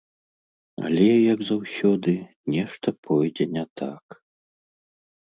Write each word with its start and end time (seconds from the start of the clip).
Але, 0.87 1.09
як 1.33 1.39
заўсёды, 1.49 2.13
нешта 2.55 2.87
пойдзе 3.09 3.45
не 3.59 3.65
так. 3.83 4.03